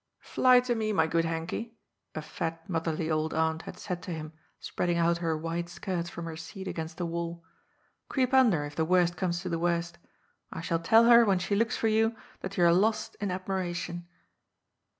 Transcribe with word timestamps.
"Fly 0.33 0.61
to 0.61 0.73
me, 0.73 0.91
my 0.91 1.05
good 1.05 1.25
Henkie," 1.25 1.75
a 2.15 2.23
fat 2.23 2.67
motherly 2.67 3.11
old 3.11 3.35
aunt 3.35 3.61
had 3.61 3.77
said 3.77 4.01
to 4.01 4.11
him, 4.11 4.33
spreading 4.59 4.97
out 4.97 5.19
her 5.19 5.37
wide 5.37 5.69
skirts 5.69 6.09
from 6.09 6.25
her 6.25 6.35
seat 6.35 6.67
against 6.67 6.97
the 6.97 7.05
wall. 7.05 7.43
^' 8.05 8.09
Creep 8.09 8.33
under, 8.33 8.65
if 8.65 8.75
the 8.75 8.83
worst 8.83 9.15
comes 9.15 9.41
to 9.41 9.49
the 9.49 9.59
worst. 9.59 9.99
I 10.51 10.59
shall 10.61 10.79
tell 10.79 11.03
her, 11.05 11.23
when 11.23 11.37
she 11.37 11.55
looks 11.55 11.77
for 11.77 11.87
you, 11.87 12.15
that 12.39 12.57
you 12.57 12.63
are 12.65 12.73
lost 12.73 13.15
in 13.19 13.29
admiration." 13.29 14.07